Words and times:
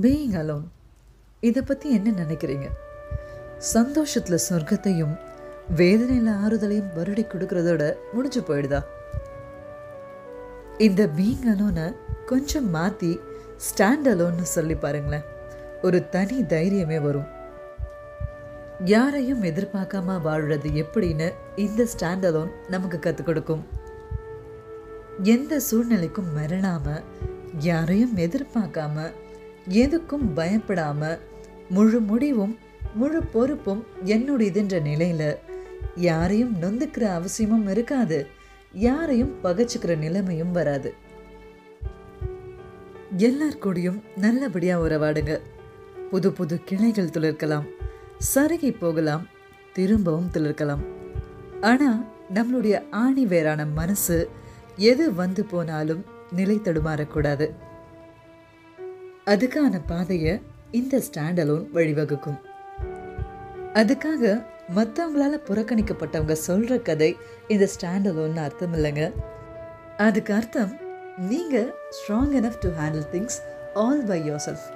Being 0.00 0.34
alone 0.34 0.62
இதை 1.40 1.62
பற்றி 1.62 1.92
என்ன 1.92 2.10
நினைக்கிறீங்க? 2.10 2.68
சந்தோஷத்தில் 3.58 4.38
சொர்க்கத்தையும் 4.50 5.18
வேதனையில் 5.76 6.26
ஆறுதலையும் 6.26 6.92
வருடி 6.96 7.24
கொடுக்கறதோட 7.24 7.94
முடிஞ்சு 8.12 8.40
போயிடுதா? 8.40 8.84
இந்த 10.78 11.06
பீயிங் 11.06 11.44
அலோனை 11.44 11.94
கொஞ்சம் 12.26 12.70
மாற்றி 12.70 13.20
ஸ்டாண்ட் 13.56 14.04
அலோன்னு 14.04 14.42
சொல்லி 14.42 14.74
பாருங்களேன். 14.74 15.24
ஒரு 15.82 16.08
தனி 16.08 16.42
தைரியமே 16.42 17.00
வரும். 17.00 17.26
யாரையும் 18.84 19.42
எதிர்பார்க்காம 19.42 20.20
வாழுறது 20.24 20.84
எப்படின்னு 20.84 21.32
இந்த 21.56 21.86
ஸ்டாண்ட் 21.98 22.24
அலோன் 22.24 22.50
நமக்கு 22.68 22.98
கற்றுக் 22.98 23.26
கொடுக்கும். 23.26 23.66
எந்த 25.22 25.60
சூழ்நிலைக்கும் 25.70 26.32
மிரளாம 26.36 27.02
யாரையும் 27.58 28.16
எதிர்பார்க்காம 28.16 29.12
எதுக்கும் 29.68 30.28
பயப்படாம 30.36 31.18
முழு 31.68 32.00
முடிவும் 32.00 32.58
முழு 32.94 33.22
பொறுப்பும் 33.22 33.86
என்னுடையதுன்ற 34.04 34.80
நிலையில 34.80 35.36
யாரையும் 35.96 36.56
நொந்துக்கிற 36.62 37.00
அவசியமும் 37.00 37.68
இருக்காது. 37.68 38.26
யாரையும் 38.72 39.38
பகைச்சுக்கிற 39.44 39.96
நிலைமையும் 39.96 40.52
வராது. 40.52 40.94
எல்லார் 43.16 43.58
கூடயும் 43.58 44.00
நல்லபடியா 44.16 44.80
உறவாடுங்க. 44.80 45.40
புது 46.10 46.32
புது 46.32 46.64
கிளைகள் 46.64 47.06
துளிர்க்கலாம். 47.06 47.66
சருகி 48.34 48.78
போகலாம். 48.78 49.26
திரும்பவும் 49.72 50.30
துளிர்க்கலாம். 50.32 50.84
ஆனா 51.60 52.04
நம்மளுடைய 52.34 52.82
ஆணி 52.90 53.26
வேறான 53.26 53.66
மனசு 53.66 54.30
எது 54.76 55.14
வந்து 55.14 55.44
போனாலும் 55.44 56.04
நிலை 56.30 56.56
தடுமாறக்கூடாது. 56.56 57.50
அதுக்கான 59.26 59.80
பாதையை 59.86 60.40
இந்த 60.70 60.98
ஸ்டாண்ட் 60.98 61.40
அலோன் 61.42 61.66
வழிவகுக்கும். 61.74 62.38
அதுக்காக 63.74 64.44
மற்றவங்களால 64.74 65.38
புறக்கணிக்கப்பட்டவங்க 65.48 66.36
சொல்ற 66.46 66.82
கதை 66.82 67.16
இந்த 67.48 67.68
ஸ்டாண்ட் 67.74 68.08
அலோன்னு 68.10 68.36
அர்த்தம் 68.36 68.74
இல்லைங்க. 68.74 69.12
அதுக்கு 69.96 70.34
அர்த்தம் 70.34 70.76
நீங்க 71.18 71.72
strong 71.90 72.34
enough 72.40 72.58
to 72.60 72.70
handle 72.70 73.06
things 73.12 73.38
all 73.74 74.04
by 74.04 74.30
yourself 74.46 74.66